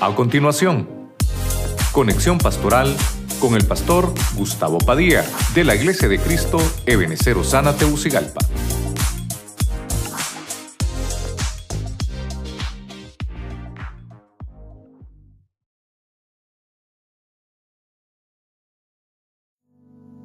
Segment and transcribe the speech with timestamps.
[0.00, 0.88] A continuación,
[1.90, 2.94] conexión pastoral
[3.40, 5.24] con el pastor Gustavo Padilla
[5.56, 8.38] de la Iglesia de Cristo Ebenecer Osana Teucigalpa.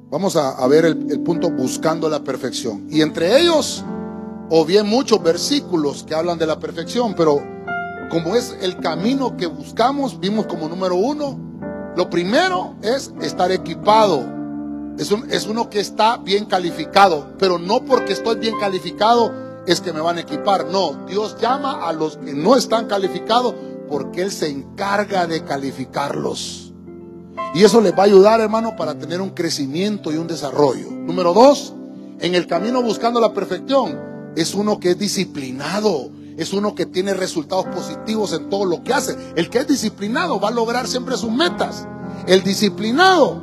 [0.08, 2.86] Vamos a, ver el, el, punto buscando la perfección.
[2.88, 3.84] Y entre ellos,
[4.50, 7.42] o bien muchos versículos que hablan de la perfección, pero
[8.10, 11.38] como es el camino que buscamos, vimos como número uno,
[11.96, 14.32] lo primero es estar equipado.
[14.98, 19.32] Es, un, es uno que está bien calificado, pero no porque estoy bien calificado
[19.66, 20.66] es que me van a equipar.
[20.66, 23.54] No, Dios llama a los que no están calificados
[23.88, 26.72] porque Él se encarga de calificarlos.
[27.54, 30.90] Y eso les va a ayudar, hermano, para tener un crecimiento y un desarrollo.
[30.90, 31.72] Número dos,
[32.20, 37.14] en el camino buscando la perfección, es uno que es disciplinado es uno que tiene
[37.14, 39.16] resultados positivos en todo lo que hace.
[39.36, 41.86] El que es disciplinado va a lograr siempre sus metas.
[42.26, 43.42] El disciplinado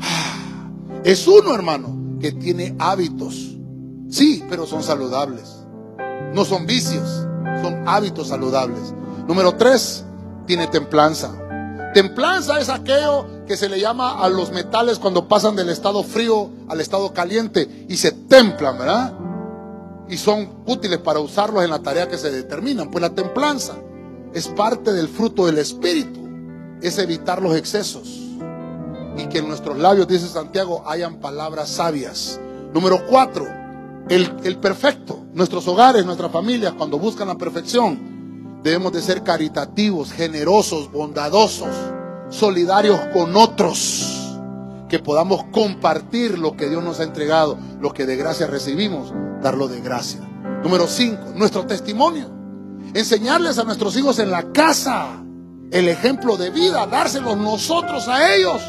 [1.04, 3.56] es uno, hermano, que tiene hábitos.
[4.10, 5.58] Sí, pero son saludables.
[6.34, 7.26] No son vicios,
[7.62, 8.94] son hábitos saludables.
[9.26, 10.04] Número tres,
[10.46, 11.32] tiene templanza.
[11.94, 16.50] Templanza es aquello que se le llama a los metales cuando pasan del estado frío
[16.68, 19.14] al estado caliente y se templan, ¿verdad?
[20.08, 22.90] Y son útiles para usarlos en la tarea que se determinan.
[22.90, 23.76] Pues la templanza
[24.32, 26.20] es parte del fruto del Espíritu,
[26.80, 28.08] es evitar los excesos.
[29.16, 32.40] Y que en nuestros labios, dice Santiago, hayan palabras sabias.
[32.72, 33.46] Número cuatro,
[34.08, 35.24] el, el perfecto.
[35.32, 41.68] Nuestros hogares, nuestras familias, cuando buscan la perfección, debemos de ser caritativos, generosos, bondadosos,
[42.30, 44.17] solidarios con otros
[44.88, 49.68] que podamos compartir lo que Dios nos ha entregado, lo que de gracia recibimos, darlo
[49.68, 50.20] de gracia.
[50.62, 52.30] Número cinco, nuestro testimonio.
[52.94, 55.22] Enseñarles a nuestros hijos en la casa
[55.70, 58.62] el ejemplo de vida, dárselos nosotros a ellos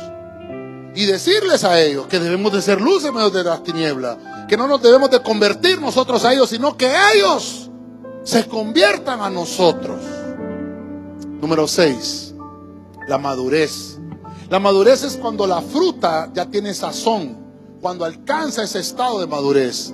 [0.96, 4.58] y decirles a ellos que debemos de ser luz en medio de las tinieblas, que
[4.58, 7.70] no nos debemos de convertir nosotros a ellos, sino que ellos
[8.24, 10.02] se conviertan a nosotros.
[11.42, 12.34] Número seis,
[13.08, 13.98] la madurez.
[14.50, 17.38] La madurez es cuando la fruta ya tiene sazón,
[17.82, 19.94] cuando alcanza ese estado de madurez.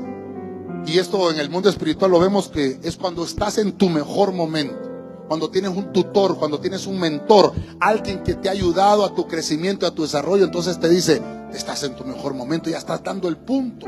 [0.86, 4.32] Y esto en el mundo espiritual lo vemos que es cuando estás en tu mejor
[4.32, 4.80] momento.
[5.28, 7.52] Cuando tienes un tutor, cuando tienes un mentor,
[7.82, 11.22] alguien que te ha ayudado a tu crecimiento, a tu desarrollo, entonces te dice,
[11.54, 13.88] estás en tu mejor momento, ya estás dando el punto.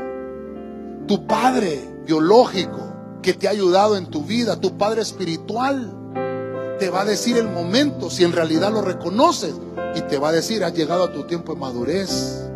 [1.06, 2.92] Tu padre biológico
[3.22, 6.07] que te ha ayudado en tu vida, tu padre espiritual,
[6.78, 9.54] te va a decir el momento, si en realidad lo reconoces,
[9.94, 12.48] y te va a decir, has llegado a tu tiempo de madurez.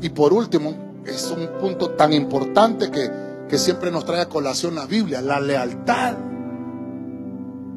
[0.00, 3.10] Y por último, es un punto tan importante que,
[3.48, 6.14] que siempre nos trae a colación la Biblia, la lealtad.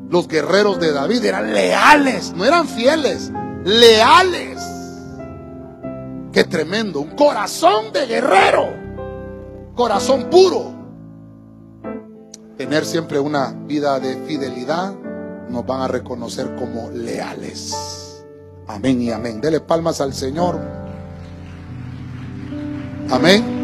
[0.09, 3.31] Los guerreros de David eran leales, no eran fieles,
[3.63, 4.61] leales.
[6.31, 8.69] Qué tremendo, un corazón de guerrero,
[9.75, 10.75] corazón puro.
[12.57, 14.95] Tener siempre una vida de fidelidad
[15.49, 17.73] nos van a reconocer como leales.
[18.67, 19.39] Amén y amén.
[19.41, 20.59] Dele palmas al Señor.
[23.09, 23.56] Amén.